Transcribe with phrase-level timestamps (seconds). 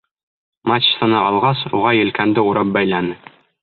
[0.71, 3.25] Мачтаны алғас, уға елкәнде урап бәйләне.